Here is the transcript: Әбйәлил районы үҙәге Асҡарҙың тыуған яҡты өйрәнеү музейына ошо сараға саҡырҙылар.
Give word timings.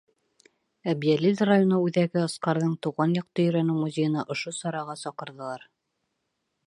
Әбйәлил 0.93 1.35
районы 1.49 1.77
үҙәге 1.89 2.23
Асҡарҙың 2.29 2.73
тыуған 2.87 3.13
яҡты 3.19 3.45
өйрәнеү 3.45 3.77
музейына 3.85 4.25
ошо 4.37 4.55
сараға 4.63 4.97
саҡырҙылар. 5.03 5.69